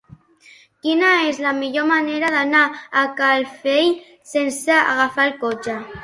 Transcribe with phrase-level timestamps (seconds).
[0.85, 2.61] Quina és la millor manera d'anar
[3.01, 3.91] a Calafell
[4.31, 5.77] sense agafar el cotxe?